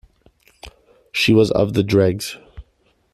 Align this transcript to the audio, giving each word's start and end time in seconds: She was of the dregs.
She 1.11 1.31
was 1.31 1.51
of 1.51 1.73
the 1.73 1.83
dregs. 1.83 2.35